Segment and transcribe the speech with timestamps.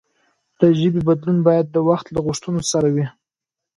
[0.59, 3.05] د ژبې بدلون باید د وخت له غوښتنو سره وي.